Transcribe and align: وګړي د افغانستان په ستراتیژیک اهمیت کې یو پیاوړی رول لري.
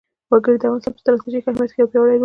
وګړي 0.31 0.57
د 0.59 0.63
افغانستان 0.67 0.93
په 0.93 0.99
ستراتیژیک 1.01 1.43
اهمیت 1.45 1.71
کې 1.73 1.79
یو 1.81 1.91
پیاوړی 1.91 2.07
رول 2.11 2.17
لري. 2.19 2.19